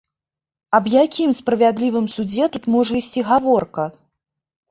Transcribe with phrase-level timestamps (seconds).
[0.77, 3.83] Аб якім справядлівым судзе тут можа ісці гаворка?